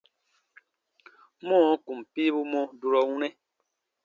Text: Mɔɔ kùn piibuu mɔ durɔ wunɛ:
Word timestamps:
Mɔɔ 1.47 1.71
kùn 1.85 1.99
piibuu 2.13 2.45
mɔ 2.51 2.59
durɔ 2.79 2.99
wunɛ: 3.07 3.29